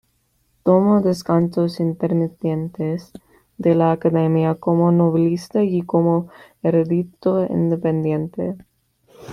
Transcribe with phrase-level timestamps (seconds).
[0.63, 3.11] Tomó descansos intermitentes
[3.59, 6.27] de la academia, como novelista y como
[6.63, 8.55] erudito independiente.